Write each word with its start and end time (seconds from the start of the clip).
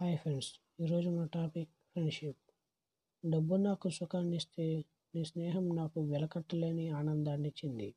Hi 0.00 0.18
friends 0.18 0.48
ఈరోజు 0.80 1.08
మన 1.10 1.24
topic 1.26 1.70
friendship. 1.92 2.42
డబ్బు 3.24 3.54
నాకు 3.56 3.88
సుఖాన్ని 3.88 4.36
ఇస్తే 4.36 4.66
నీ 5.14 5.24
స్నేహం 5.24 5.64
నాకు 5.76 6.00
వెలకట్టలేని 6.02 6.88
ఆనందాన్ని 6.90 7.48
ఇచ్చింది 7.48 7.88